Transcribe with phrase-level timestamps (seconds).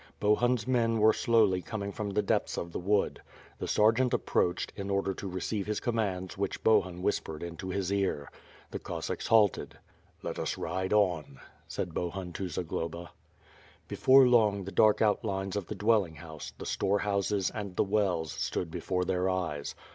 [0.19, 3.21] Bohun's men were slowly coming from the depths of the wood.
[3.59, 8.27] The sergeant approached, in order to receive his commands which Bohun whispered into his ear.
[8.31, 8.31] Then
[8.71, 9.77] the Cossacks halted.
[10.23, 13.11] "Let us ride on," said Bohun to Zagloba.
[13.87, 18.71] Before long, the dark outlines of the dwelling house, the storehouses, and the wells, stood
[18.71, 19.75] before their eyes.